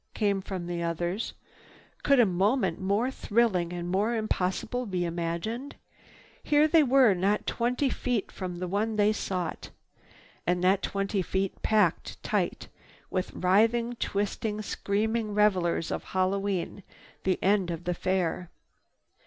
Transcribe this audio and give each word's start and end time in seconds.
came 0.15 0.41
from 0.41 0.65
the 0.65 0.81
others. 0.81 1.35
Could 2.01 2.19
a 2.19 2.25
moment 2.25 2.81
more 2.81 3.11
thrilling 3.11 3.71
and 3.71 3.87
more 3.87 4.15
impossible 4.15 4.87
be 4.87 5.05
imagined? 5.05 5.75
Here 6.41 6.67
they 6.67 6.81
were 6.81 7.13
not 7.13 7.45
twenty 7.45 7.87
feet 7.91 8.31
from 8.31 8.55
the 8.55 8.67
one 8.67 8.95
they 8.95 9.13
sought. 9.13 9.69
And 10.47 10.63
that 10.63 10.81
twenty 10.81 11.21
feet 11.21 11.61
packed 11.61 12.17
tight 12.23 12.67
with 13.11 13.31
writhing, 13.35 13.93
twisting, 13.99 14.63
screaming 14.63 15.35
revelers 15.35 15.91
of 15.91 16.03
Hallowe'en, 16.03 16.81
the 17.23 17.37
end 17.43 17.69
of 17.69 17.83
the 17.83 17.93
Fair! 17.93 18.49